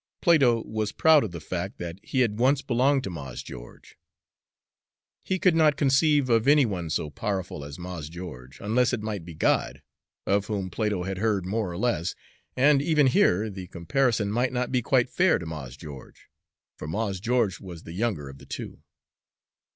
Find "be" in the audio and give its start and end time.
9.25-9.35, 14.71-14.81